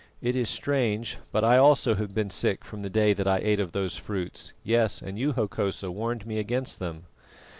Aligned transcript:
"It 0.19 0.35
is 0.35 0.49
strange, 0.49 1.19
but 1.31 1.43
I 1.43 1.57
also 1.59 1.93
have 1.93 2.15
been 2.15 2.31
sick 2.31 2.65
from 2.65 2.81
the 2.81 2.89
day 2.89 3.13
that 3.13 3.27
I 3.27 3.37
ate 3.37 3.59
of 3.59 3.71
those 3.71 3.97
fruits; 3.97 4.51
yes, 4.63 4.99
and 4.99 5.19
you, 5.19 5.33
Hokosa, 5.33 5.91
warned 5.91 6.25
me 6.25 6.39
against 6.39 6.79
them." 6.79 7.05